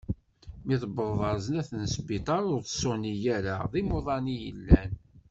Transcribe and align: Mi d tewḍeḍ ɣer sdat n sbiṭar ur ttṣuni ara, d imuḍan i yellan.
Mi 0.65 0.75
d 0.81 0.81
tewḍeḍ 0.81 1.19
ɣer 1.21 1.35
sdat 1.45 1.69
n 1.79 1.83
sbiṭar 1.95 2.41
ur 2.53 2.61
ttṣuni 2.63 3.13
ara, 3.37 3.55
d 3.71 3.73
imuḍan 3.81 4.25
i 4.33 4.35
yellan. 4.43 4.91